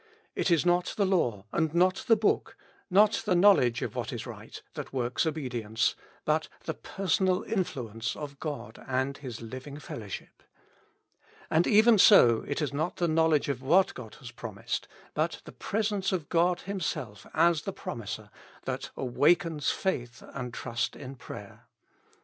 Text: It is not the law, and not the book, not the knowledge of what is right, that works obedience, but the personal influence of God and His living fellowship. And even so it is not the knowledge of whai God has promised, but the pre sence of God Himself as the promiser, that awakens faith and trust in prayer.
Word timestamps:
It 0.33 0.49
is 0.49 0.65
not 0.65 0.95
the 0.97 1.05
law, 1.05 1.45
and 1.53 1.75
not 1.75 2.05
the 2.07 2.15
book, 2.15 2.57
not 2.89 3.21
the 3.23 3.35
knowledge 3.35 3.83
of 3.83 3.93
what 3.95 4.11
is 4.11 4.25
right, 4.25 4.59
that 4.73 4.91
works 4.91 5.27
obedience, 5.27 5.93
but 6.25 6.47
the 6.63 6.73
personal 6.73 7.43
influence 7.43 8.15
of 8.15 8.39
God 8.39 8.83
and 8.87 9.15
His 9.19 9.41
living 9.41 9.77
fellowship. 9.77 10.41
And 11.51 11.67
even 11.67 11.99
so 11.99 12.43
it 12.47 12.63
is 12.63 12.73
not 12.73 12.95
the 12.95 13.07
knowledge 13.07 13.47
of 13.47 13.61
whai 13.61 13.83
God 13.93 14.15
has 14.15 14.31
promised, 14.31 14.87
but 15.13 15.39
the 15.45 15.51
pre 15.51 15.83
sence 15.83 16.11
of 16.11 16.29
God 16.29 16.61
Himself 16.61 17.27
as 17.35 17.61
the 17.61 17.71
promiser, 17.71 18.31
that 18.65 18.89
awakens 18.97 19.69
faith 19.69 20.23
and 20.33 20.51
trust 20.51 20.95
in 20.95 21.13
prayer. 21.15 21.67